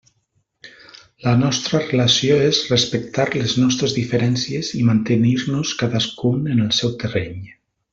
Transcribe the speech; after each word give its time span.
La 1.25 1.33
nostra 1.41 1.81
relació 1.83 2.39
és 2.47 2.63
respectar 2.71 3.27
les 3.37 3.55
nostres 3.67 3.95
diferències 4.01 4.75
i 4.81 4.85
mantenir-nos 4.91 5.79
cadascun 5.85 6.53
en 6.57 6.69
el 6.69 6.77
seu 6.83 6.99
terreny. 7.07 7.43